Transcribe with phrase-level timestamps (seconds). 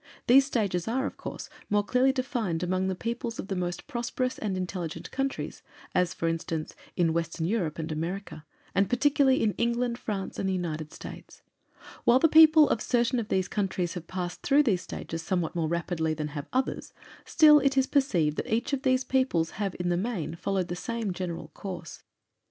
[0.25, 4.39] These stages are, of course, more clearly defined among the peoples of the most prosperous
[4.39, 5.61] and intelligent countries,
[5.93, 8.43] as for instance, in Western Europe and America,
[8.73, 11.43] and particularly in England, France, and the United States.
[12.03, 15.67] While the peoples of certain of these countries have passed through these stages somewhat more
[15.67, 16.93] rapidly than have others,
[17.23, 20.75] still it is perceived that each of these peoples have in the main followed the
[20.75, 22.01] same general course.